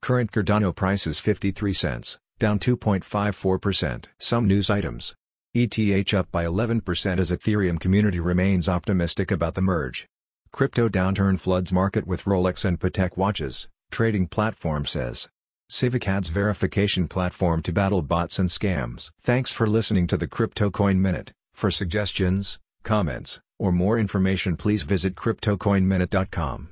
Current 0.00 0.32
Cardano 0.32 0.74
price 0.74 1.06
is 1.06 1.20
53 1.20 1.72
cents, 1.72 2.18
down 2.38 2.58
2.54%. 2.58 4.06
Some 4.18 4.46
news 4.46 4.68
items. 4.68 5.14
ETH 5.54 6.14
up 6.14 6.30
by 6.32 6.44
11% 6.44 7.18
as 7.18 7.30
Ethereum 7.30 7.78
community 7.78 8.18
remains 8.18 8.68
optimistic 8.68 9.30
about 9.30 9.54
the 9.54 9.62
merge. 9.62 10.06
Crypto 10.50 10.88
downturn 10.88 11.38
floods 11.38 11.72
market 11.72 12.06
with 12.06 12.24
Rolex 12.24 12.64
and 12.64 12.80
Patek 12.80 13.16
watches, 13.16 13.68
trading 13.90 14.26
platform 14.26 14.86
says. 14.86 15.28
Civic 15.68 16.06
adds 16.06 16.28
verification 16.28 17.08
platform 17.08 17.62
to 17.62 17.72
battle 17.72 18.02
bots 18.02 18.38
and 18.38 18.48
scams. 18.48 19.10
Thanks 19.22 19.52
for 19.52 19.66
listening 19.66 20.06
to 20.08 20.16
the 20.16 20.26
Crypto 20.26 20.70
Coin 20.70 21.00
Minute. 21.00 21.32
For 21.54 21.70
suggestions, 21.70 22.58
comments, 22.82 23.40
or 23.58 23.72
more 23.72 23.98
information 23.98 24.56
please 24.56 24.82
visit 24.82 25.14
cryptocoinminute.com. 25.14 26.71